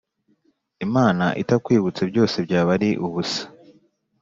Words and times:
Imana 0.85 1.25
itakwibutse 1.41 2.01
byose 2.11 2.35
byaba 2.45 2.69
ari 2.77 2.89
ubusa 3.05 3.43